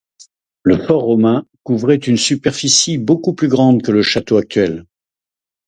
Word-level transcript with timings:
Le 0.63 0.79
fort 0.79 1.03
romain 1.03 1.45
couvrait 1.61 1.95
une 1.97 2.17
superficie 2.17 2.97
beaucoup 2.97 3.35
plus 3.35 3.49
grande 3.49 3.83
que 3.83 3.91
le 3.91 4.01
château 4.01 4.37
actuel. 4.37 4.85